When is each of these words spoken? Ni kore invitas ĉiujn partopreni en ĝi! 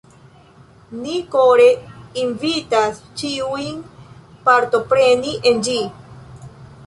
Ni 1.01 1.17
kore 1.35 1.67
invitas 2.21 3.03
ĉiujn 3.21 3.77
partopreni 4.47 5.35
en 5.51 5.63
ĝi! 5.69 5.77